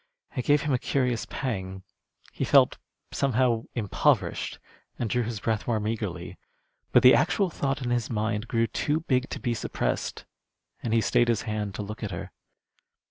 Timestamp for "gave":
0.45-0.63